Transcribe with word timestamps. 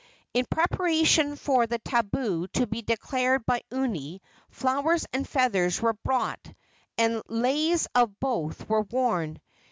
In 0.33 0.47
preparation 0.49 1.35
for 1.35 1.67
the 1.67 1.77
tabu 1.77 2.47
to 2.53 2.65
be 2.65 2.81
declared 2.81 3.45
by 3.45 3.61
Umi, 3.71 4.23
flowers 4.49 5.05
and 5.13 5.29
feathers 5.29 5.79
were 5.79 5.93
brought, 5.93 6.43
and 6.97 7.21
leis 7.27 7.85
of 7.93 8.19
both 8.19 8.67
were 8.67 8.81
woven. 8.81 9.39